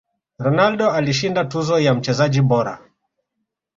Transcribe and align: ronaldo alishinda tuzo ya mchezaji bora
ronaldo 0.39 0.91
alishinda 0.91 1.45
tuzo 1.45 1.79
ya 1.79 1.93
mchezaji 1.93 2.41
bora 2.41 2.79